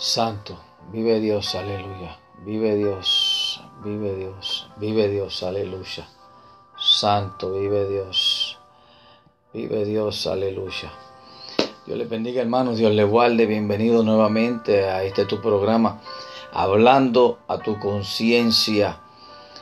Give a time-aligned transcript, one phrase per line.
[0.00, 0.58] Santo,
[0.92, 2.18] vive Dios, aleluya.
[2.42, 6.08] Vive Dios, vive Dios, vive Dios, aleluya.
[6.78, 8.58] Santo, vive Dios,
[9.52, 10.90] vive Dios, aleluya.
[11.84, 13.44] Dios le bendiga hermanos, Dios le guarde.
[13.44, 16.00] Bienvenido nuevamente a este tu programa,
[16.50, 19.02] hablando a tu conciencia,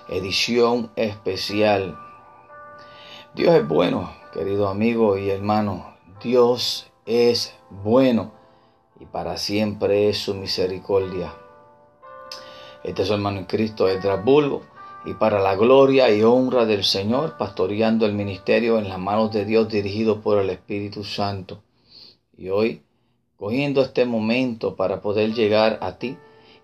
[0.08, 1.98] edición especial.
[3.34, 5.96] Dios es bueno, querido amigo y hermano.
[6.22, 8.37] Dios es bueno
[9.00, 11.34] y para siempre es su misericordia.
[12.82, 14.62] Este es su hermano en Cristo, Edras Bulbo,
[15.04, 19.44] y para la gloria y honra del Señor, pastoreando el ministerio en las manos de
[19.44, 21.62] Dios dirigido por el Espíritu Santo.
[22.36, 22.82] Y hoy,
[23.36, 26.16] cogiendo este momento para poder llegar a ti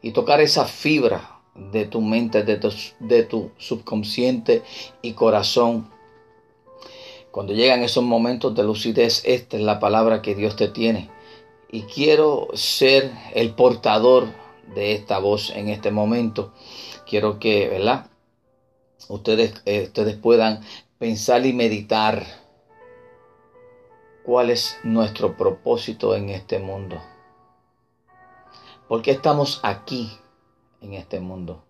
[0.02, 2.60] y tocar esa fibra de tu mente, de
[2.98, 4.62] de tu subconsciente
[5.02, 5.88] y corazón.
[7.30, 11.13] Cuando llegan esos momentos de lucidez, esta es la palabra que Dios te tiene
[11.74, 14.28] y quiero ser el portador
[14.76, 16.52] de esta voz en este momento.
[17.04, 18.06] Quiero que, ¿verdad?
[19.08, 20.60] Ustedes, eh, ustedes puedan
[20.98, 22.24] pensar y meditar
[24.24, 27.02] cuál es nuestro propósito en este mundo.
[28.86, 30.16] ¿Por qué estamos aquí
[30.80, 31.64] en este mundo?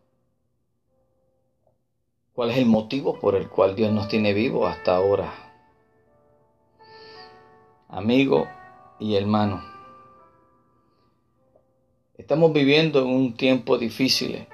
[2.34, 5.33] ¿Cuál es el motivo por el cual Dios nos tiene vivos hasta ahora?
[7.89, 8.46] Amigo
[8.98, 9.73] y hermano,
[12.17, 14.47] Estamos viviendo en un tiempo difícil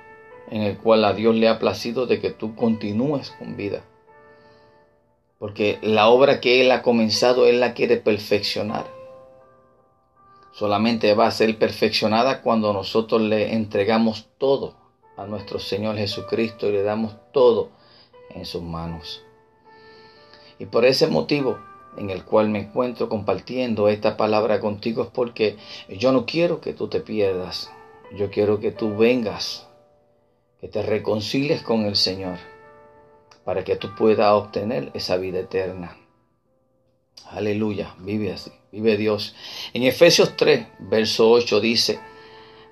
[0.50, 3.84] en el cual a Dios le ha placido de que tú continúes con vida.
[5.38, 8.86] Porque la obra que Él ha comenzado, Él la quiere perfeccionar.
[10.52, 14.74] Solamente va a ser perfeccionada cuando nosotros le entregamos todo
[15.18, 17.68] a nuestro Señor Jesucristo y le damos todo
[18.30, 19.22] en sus manos.
[20.58, 21.58] Y por ese motivo,
[21.96, 25.56] en el cual me encuentro compartiendo esta palabra contigo es porque
[25.88, 27.70] yo no quiero que tú te pierdas.
[28.16, 29.68] Yo quiero que tú vengas,
[30.60, 32.38] que te reconcilies con el Señor,
[33.44, 35.96] para que tú puedas obtener esa vida eterna.
[37.30, 39.36] Aleluya, vive así, vive Dios.
[39.72, 42.00] En Efesios 3, verso 8 dice,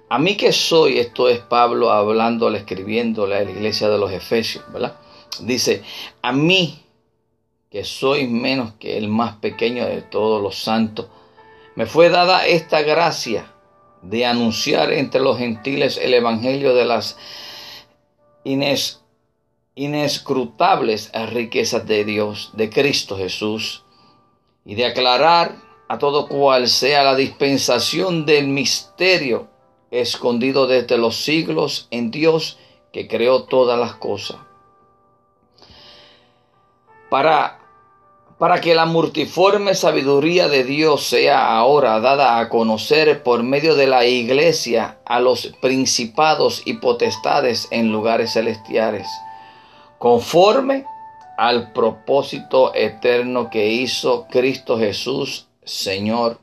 [0.09, 4.65] a mí que soy, esto es Pablo hablándole, escribiéndole a la iglesia de los Efesios,
[4.73, 4.97] ¿verdad?
[5.41, 5.83] Dice,
[6.23, 6.83] a mí
[7.71, 11.07] que soy menos que el más pequeño de todos los santos,
[11.75, 13.53] me fue dada esta gracia
[14.03, 17.17] de anunciar entre los gentiles el Evangelio de las
[19.75, 23.85] inescrutables riquezas de Dios, de Cristo Jesús,
[24.65, 25.57] y de aclarar
[25.89, 29.49] a todo cual sea la dispensación del misterio
[29.91, 32.59] escondido desde los siglos en Dios
[32.93, 34.39] que creó todas las cosas.
[37.09, 37.58] Para
[38.39, 43.89] para que la multiforme sabiduría de Dios sea ahora dada a conocer por medio de
[43.89, 49.09] la iglesia a los principados y potestades en lugares celestiales,
[49.99, 50.85] conforme
[51.37, 56.39] al propósito eterno que hizo Cristo Jesús, Señor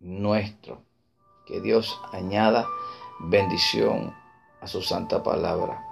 [0.00, 0.82] nuestro.
[1.46, 2.66] Que Dios añada
[3.18, 4.14] bendición
[4.60, 5.82] a su santa palabra.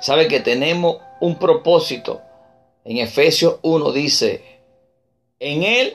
[0.00, 2.20] Sabe que tenemos un propósito
[2.88, 4.42] en Efesios 1 dice,
[5.40, 5.92] en él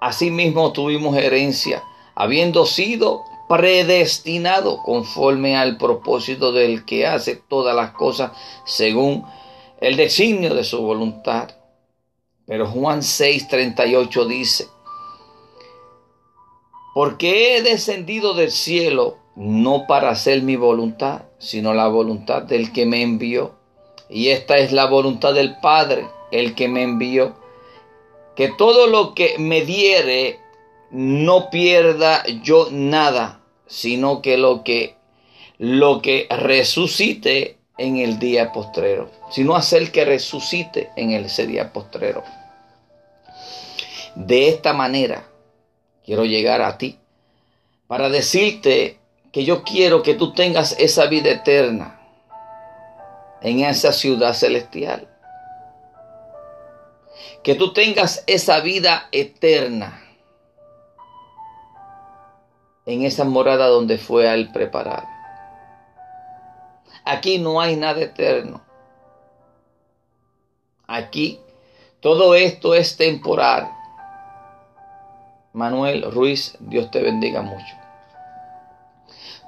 [0.00, 1.84] asimismo tuvimos herencia,
[2.16, 8.32] habiendo sido predestinado conforme al propósito del que hace todas las cosas
[8.66, 9.24] según
[9.80, 11.50] el designio de su voluntad.
[12.46, 14.66] Pero Juan 6:38 dice,
[16.94, 22.86] porque he descendido del cielo no para hacer mi voluntad, sino la voluntad del que
[22.86, 23.61] me envió.
[24.12, 27.34] Y esta es la voluntad del Padre, el que me envió,
[28.36, 30.38] que todo lo que me diere
[30.90, 34.96] no pierda yo nada, sino que lo que
[35.56, 42.22] lo que resucite en el día postrero, sino hacer que resucite en ese día postrero.
[44.14, 45.26] De esta manera
[46.04, 46.98] quiero llegar a ti
[47.86, 48.98] para decirte
[49.30, 52.01] que yo quiero que tú tengas esa vida eterna
[53.42, 55.08] en esa ciudad celestial.
[57.42, 60.00] Que tú tengas esa vida eterna
[62.86, 65.04] en esa morada donde fue al preparar.
[67.04, 68.60] Aquí no hay nada eterno.
[70.86, 71.40] Aquí
[72.00, 73.70] todo esto es temporal.
[75.52, 77.81] Manuel Ruiz, Dios te bendiga mucho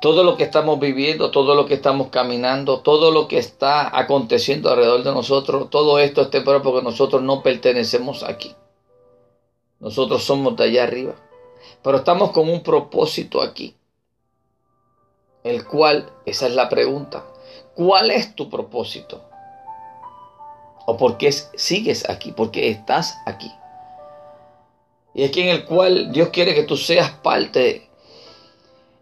[0.05, 4.69] todo lo que estamos viviendo, todo lo que estamos caminando, todo lo que está aconteciendo
[4.69, 8.55] alrededor de nosotros, todo esto es temporal porque nosotros no pertenecemos aquí.
[9.81, 11.15] Nosotros somos de allá arriba.
[11.83, 13.77] Pero estamos con un propósito aquí.
[15.43, 17.25] el cual, esa es la pregunta,
[17.75, 19.23] ¿cuál es tu propósito?
[20.85, 22.31] ¿O por qué sigues aquí?
[22.33, 23.51] ¿Por qué estás aquí?
[25.15, 27.89] Y aquí en el cual Dios quiere que tú seas parte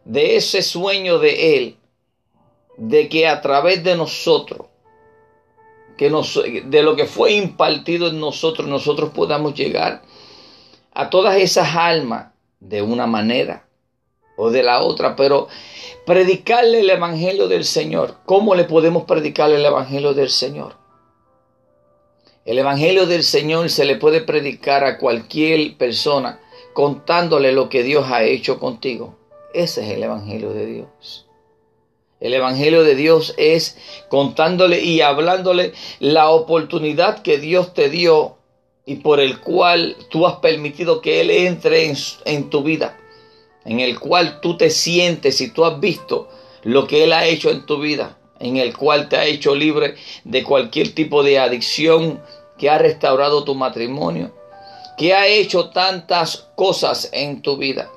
[0.05, 1.77] de ese sueño de Él,
[2.77, 4.67] de que a través de nosotros,
[5.97, 6.11] que
[6.65, 10.03] de lo que fue impartido en nosotros, nosotros podamos llegar
[10.93, 13.67] a todas esas almas de una manera
[14.37, 15.49] o de la otra, pero
[16.07, 18.17] predicarle el Evangelio del Señor.
[18.25, 20.77] ¿Cómo le podemos predicarle el Evangelio del Señor?
[22.45, 26.41] El Evangelio del Señor se le puede predicar a cualquier persona
[26.73, 29.17] contándole lo que Dios ha hecho contigo.
[29.55, 31.27] Ese es el Evangelio de Dios.
[32.21, 33.77] El Evangelio de Dios es
[34.09, 38.37] contándole y hablándole la oportunidad que Dios te dio
[38.87, 41.93] y por el cual tú has permitido que Él entre
[42.25, 42.99] en, tu vida,
[43.65, 46.29] en el cual tú te sientes y tú has visto
[46.63, 49.97] lo que Él ha hecho en tu vida, en el cual te ha hecho libre
[50.25, 52.23] de cualquier tipo de adicción,
[52.57, 54.33] que ha restaurado tu matrimonio,
[54.97, 57.91] que ha hecho tantas cosas en tu vida,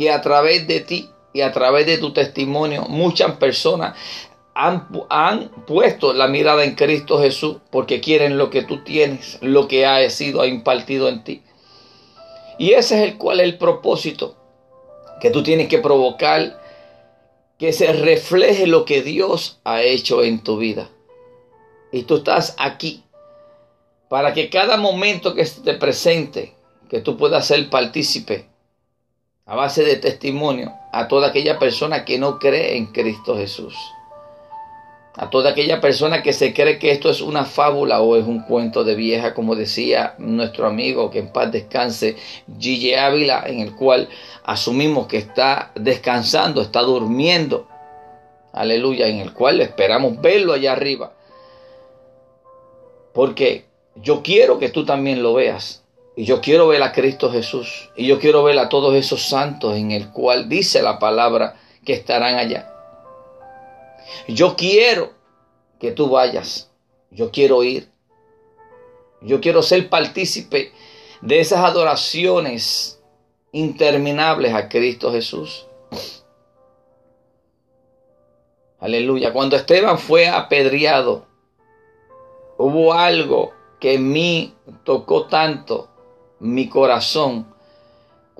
[0.00, 3.98] que a través de ti y a través de tu testimonio muchas personas
[4.54, 9.68] han, han, puesto la mirada en Cristo Jesús porque quieren lo que tú tienes, lo
[9.68, 11.42] que ha sido impartido en ti.
[12.56, 14.36] Y ese es el cual el propósito
[15.20, 16.58] que tú tienes que provocar
[17.58, 20.88] que se refleje lo que Dios ha hecho en tu vida.
[21.92, 23.04] Y tú estás aquí
[24.08, 26.54] para que cada momento que te presente,
[26.88, 28.49] que tú puedas ser partícipe
[29.50, 33.74] a base de testimonio a toda aquella persona que no cree en Cristo Jesús.
[35.16, 38.42] A toda aquella persona que se cree que esto es una fábula o es un
[38.44, 42.16] cuento de vieja, como decía nuestro amigo que en paz descanse,
[42.60, 44.08] Gigi Ávila, en el cual
[44.44, 47.66] asumimos que está descansando, está durmiendo.
[48.52, 51.12] Aleluya, en el cual esperamos verlo allá arriba.
[53.12, 53.64] Porque
[53.96, 55.79] yo quiero que tú también lo veas.
[56.20, 57.88] Y yo quiero ver a Cristo Jesús.
[57.96, 61.94] Y yo quiero ver a todos esos santos en el cual dice la palabra que
[61.94, 62.70] estarán allá.
[64.28, 65.14] Yo quiero
[65.78, 66.70] que tú vayas.
[67.10, 67.88] Yo quiero ir.
[69.22, 70.72] Yo quiero ser partícipe
[71.22, 73.00] de esas adoraciones
[73.52, 75.68] interminables a Cristo Jesús.
[78.78, 79.32] Aleluya.
[79.32, 81.24] Cuando Esteban fue apedreado,
[82.58, 85.86] hubo algo que en mí tocó tanto
[86.40, 87.46] mi corazón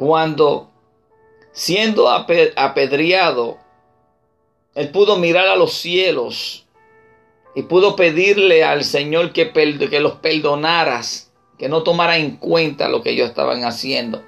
[0.00, 0.70] cuando
[1.52, 3.58] siendo apedreado,
[4.75, 6.64] él pudo mirar a los cielos
[7.55, 13.02] y pudo pedirle al Señor que, que los perdonaras, que no tomara en cuenta lo
[13.02, 14.23] que ellos estaban haciendo.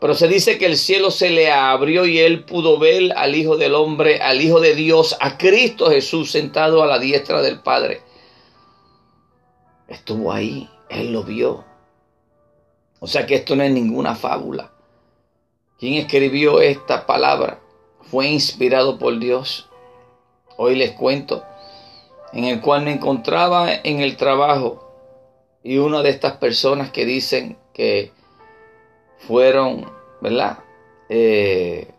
[0.00, 3.58] Pero se dice que el cielo se le abrió y él pudo ver al Hijo
[3.58, 8.00] del Hombre, al Hijo de Dios, a Cristo Jesús sentado a la diestra del Padre.
[9.86, 11.67] Estuvo ahí, él lo vio.
[13.00, 14.72] O sea que esto no es ninguna fábula.
[15.78, 17.60] ¿Quién escribió esta palabra?
[18.10, 19.68] Fue inspirado por Dios.
[20.56, 21.44] Hoy les cuento,
[22.32, 24.88] en el cual me encontraba en el trabajo
[25.62, 28.12] y una de estas personas que dicen que
[29.18, 29.88] fueron,
[30.20, 30.58] ¿verdad?
[31.08, 31.92] Eh,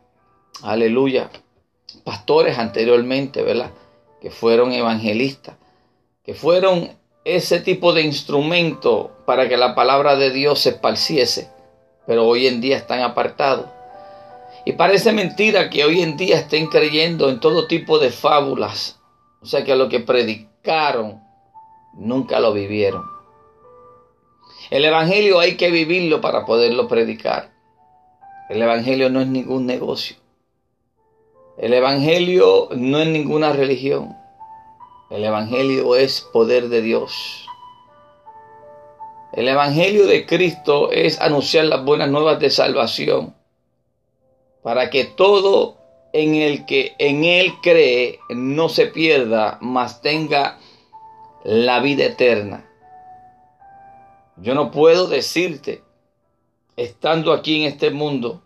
[0.62, 1.30] aleluya,
[2.04, 3.72] pastores anteriormente, ¿verdad?
[4.20, 5.56] Que fueron evangelistas,
[6.24, 6.99] que fueron
[7.36, 11.50] ese tipo de instrumento para que la palabra de Dios se esparciese,
[12.08, 13.68] pero hoy en día están apartados.
[14.66, 19.00] Y parece mentira que hoy en día estén creyendo en todo tipo de fábulas,
[19.42, 21.22] o sea que lo que predicaron
[21.94, 23.04] nunca lo vivieron.
[24.70, 27.52] El Evangelio hay que vivirlo para poderlo predicar.
[28.50, 30.18] El Evangelio no es ningún negocio.
[31.58, 34.16] El Evangelio no es ninguna religión.
[35.10, 37.48] El Evangelio es poder de Dios.
[39.34, 43.36] El Evangelio de Cristo es anunciar las buenas nuevas de salvación
[44.62, 45.78] para que todo
[46.14, 50.60] en el que en él cree no se pierda, mas tenga
[51.44, 52.70] la vida eterna.
[54.38, 55.84] Yo no puedo decirte,
[56.78, 58.44] estando aquí en este mundo,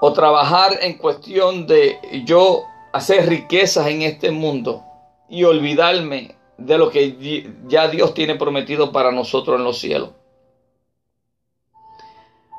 [0.00, 2.64] o trabajar en cuestión de yo
[2.94, 4.84] hacer riquezas en este mundo
[5.28, 10.10] y olvidarme de lo que ya Dios tiene prometido para nosotros en los cielos.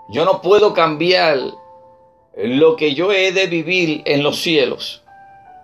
[0.10, 1.40] Yo no puedo cambiar
[2.36, 5.04] lo que yo he de vivir en los cielos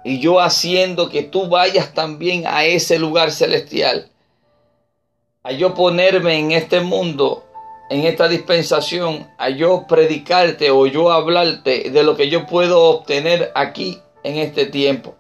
[0.06, 4.10] y yo haciendo que tú vayas también a ese lugar celestial,
[5.44, 7.44] a yo ponerme en este mundo
[7.90, 13.52] en esta dispensación a yo predicarte o yo hablarte de lo que yo puedo obtener
[13.54, 15.16] aquí en este tiempo.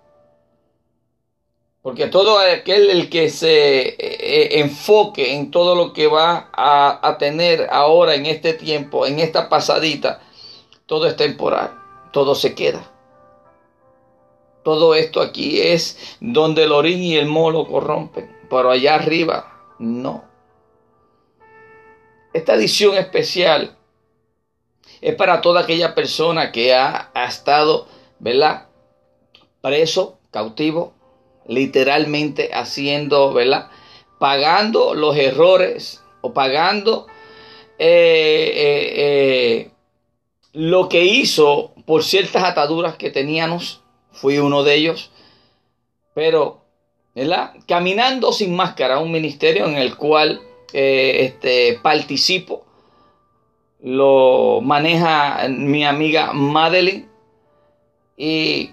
[1.81, 7.07] Porque todo aquel el que se eh, eh, enfoque en todo lo que va a,
[7.07, 10.21] a tener ahora en este tiempo, en esta pasadita,
[10.85, 11.71] todo es temporal,
[12.11, 12.87] todo se queda.
[14.63, 20.23] Todo esto aquí es donde el orín y el molo corrompen, pero allá arriba no.
[22.31, 23.75] Esta edición especial
[25.01, 27.87] es para toda aquella persona que ha, ha estado,
[28.19, 28.67] ¿verdad?
[29.61, 30.93] Preso, cautivo,
[31.47, 33.69] literalmente haciendo, ¿verdad?
[34.19, 37.07] Pagando los errores o pagando
[37.77, 39.71] eh, eh, eh,
[40.53, 43.81] lo que hizo por ciertas ataduras que teníamos.
[44.11, 45.11] Fui uno de ellos.
[46.13, 46.61] Pero,
[47.15, 47.53] ¿verdad?
[47.67, 50.41] Caminando sin máscara, un ministerio en el cual
[50.73, 52.65] este, participo.
[53.81, 57.09] Lo maneja mi amiga Madeline.
[58.15, 58.71] Y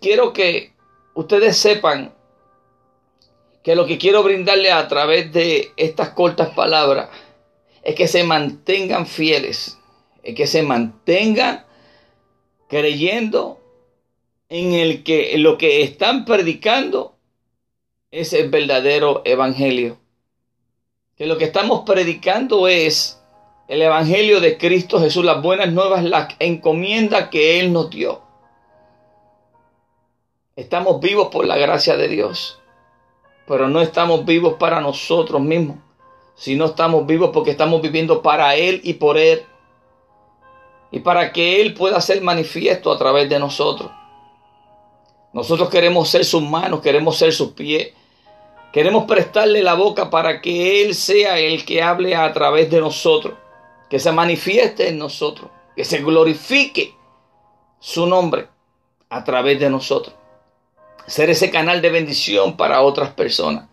[0.00, 0.72] quiero que
[1.14, 2.14] ustedes sepan
[3.62, 7.08] que lo que quiero brindarle a través de estas cortas palabras
[7.82, 9.78] es que se mantengan fieles,
[10.22, 11.64] es que se mantengan
[12.68, 13.60] creyendo
[14.48, 17.14] en el que lo que están predicando
[18.10, 19.98] es el verdadero evangelio.
[21.16, 23.20] Que lo que estamos predicando es
[23.68, 28.29] el evangelio de Cristo Jesús, las buenas nuevas, la encomienda que Él nos dio.
[30.60, 32.60] Estamos vivos por la gracia de Dios,
[33.46, 35.78] pero no estamos vivos para nosotros mismos,
[36.34, 39.42] sino estamos vivos porque estamos viviendo para Él y por Él,
[40.90, 43.90] y para que Él pueda ser manifiesto a través de nosotros.
[45.32, 47.94] Nosotros queremos ser sus manos, queremos ser sus pies,
[48.70, 53.32] queremos prestarle la boca para que Él sea el que hable a través de nosotros,
[53.88, 56.94] que se manifieste en nosotros, que se glorifique
[57.78, 58.46] su nombre
[59.08, 60.19] a través de nosotros
[61.06, 63.68] ser ese canal de bendición para otras personas.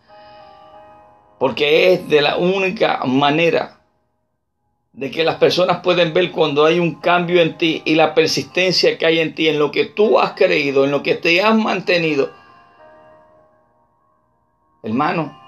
[1.40, 3.78] Porque es de la única manera
[4.98, 8.98] de que las personas pueden ver cuando hay un cambio en ti y la persistencia
[8.98, 11.56] que hay en ti, en lo que tú has creído, en lo que te has
[11.56, 12.32] mantenido.
[14.82, 15.40] Hermano,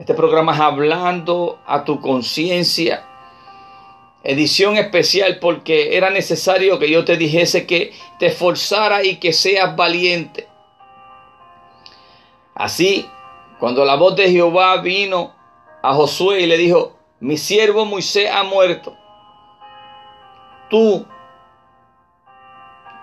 [0.00, 3.06] este programa es hablando a tu conciencia.
[4.24, 9.76] Edición especial porque era necesario que yo te dijese que te esforzara y que seas
[9.76, 10.48] valiente.
[12.54, 13.08] Así,
[13.58, 15.34] cuando la voz de Jehová vino
[15.82, 18.96] a Josué y le dijo, mi siervo Moisés ha muerto,
[20.70, 21.04] tú,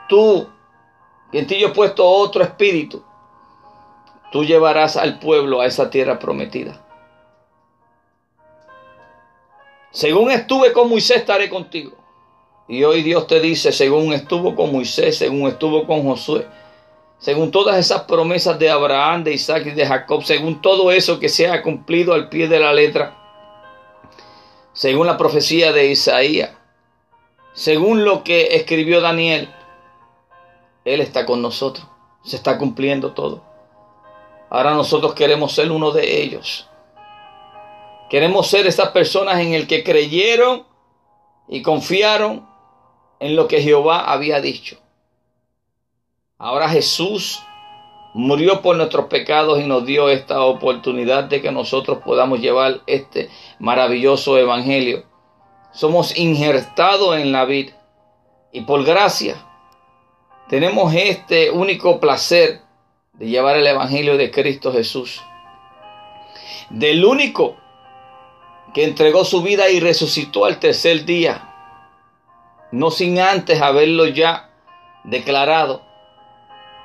[0.07, 0.47] tú,
[1.31, 3.03] y en ti yo he puesto otro espíritu,
[4.31, 6.85] tú llevarás al pueblo a esa tierra prometida.
[9.91, 11.97] Según estuve con Moisés, estaré contigo.
[12.69, 16.47] Y hoy Dios te dice, según estuvo con Moisés, según estuvo con Josué,
[17.21, 21.29] según todas esas promesas de Abraham, de Isaac y de Jacob, según todo eso que
[21.29, 23.15] se ha cumplido al pie de la letra,
[24.73, 26.49] según la profecía de Isaías,
[27.53, 29.53] según lo que escribió Daniel,
[30.83, 31.85] Él está con nosotros,
[32.23, 33.43] se está cumpliendo todo.
[34.49, 36.67] Ahora nosotros queremos ser uno de ellos.
[38.09, 40.65] Queremos ser esas personas en el que creyeron
[41.47, 42.49] y confiaron
[43.19, 44.79] en lo que Jehová había dicho.
[46.43, 47.43] Ahora Jesús
[48.15, 53.29] murió por nuestros pecados y nos dio esta oportunidad de que nosotros podamos llevar este
[53.59, 55.03] maravilloso evangelio.
[55.71, 57.73] Somos injertados en la vida
[58.51, 59.35] y por gracia
[60.49, 62.61] tenemos este único placer
[63.13, 65.21] de llevar el evangelio de Cristo Jesús.
[66.71, 67.55] Del único
[68.73, 71.53] que entregó su vida y resucitó al tercer día,
[72.71, 74.49] no sin antes haberlo ya
[75.03, 75.90] declarado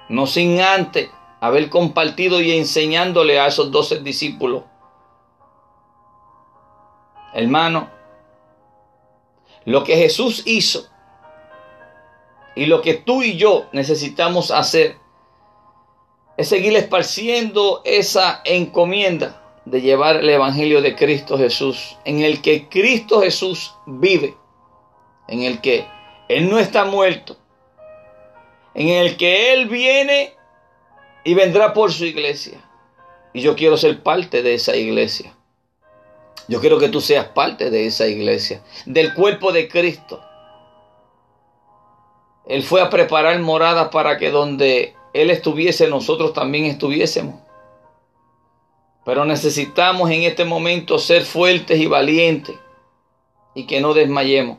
[0.09, 1.11] no sin antes
[1.41, 4.65] haber compartido y enseñándole a esos doce discípulos.
[7.35, 7.91] Hermano,
[9.65, 10.87] lo que Jesús hizo
[12.55, 14.97] y lo que tú y yo necesitamos hacer
[16.37, 22.69] es seguir esparciendo esa encomienda de llevar el Evangelio de Cristo Jesús, en el que
[22.69, 24.37] Cristo Jesús vive,
[25.29, 25.87] en el que
[26.29, 27.37] Él no está muerto,
[28.77, 30.35] en el que Él viene
[31.25, 32.61] y vendrá por su iglesia.
[33.33, 35.35] Y yo quiero ser parte de esa iglesia.
[36.47, 40.23] Yo quiero que tú seas parte de esa iglesia, del cuerpo de Cristo.
[42.47, 47.41] Él fue a preparar morada para que donde Él estuviese, nosotros también estuviésemos.
[49.07, 52.57] Pero necesitamos en este momento ser fuertes y valientes
[53.55, 54.59] y que no desmayemos.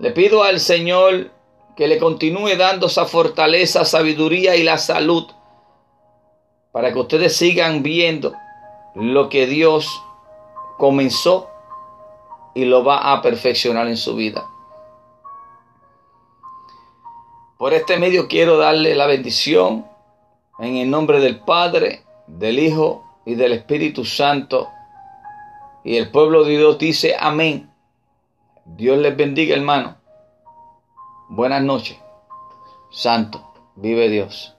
[0.00, 1.30] Le pido al Señor
[1.80, 5.26] que le continúe dando esa fortaleza, sabiduría y la salud
[6.72, 8.34] para que ustedes sigan viendo
[8.94, 9.88] lo que Dios
[10.76, 11.48] comenzó
[12.54, 14.46] y lo va a perfeccionar en su vida.
[17.56, 19.86] Por este medio quiero darle la bendición
[20.58, 24.68] en el nombre del Padre, del Hijo y del Espíritu Santo.
[25.82, 27.70] Y el pueblo de Dios dice amén.
[28.66, 29.99] Dios les bendiga, hermano.
[31.32, 31.96] Buenas noches.
[32.90, 34.52] Santo, vive Dios.